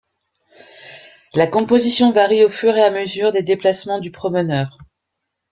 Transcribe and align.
La 1.35 1.45
composition 1.45 2.11
varie 2.11 2.43
au 2.43 2.49
fur 2.49 2.75
et 2.75 2.81
à 2.81 2.89
mesure 2.89 3.31
des 3.31 3.43
déplacements 3.43 3.99
du 3.99 4.09
promeneur. 4.09 4.79